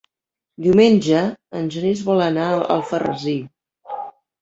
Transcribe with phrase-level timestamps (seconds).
[0.67, 1.19] Diumenge
[1.61, 3.39] en Genís vol anar a Alfarrasí.